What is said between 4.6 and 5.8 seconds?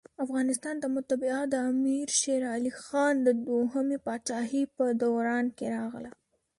په دوران کي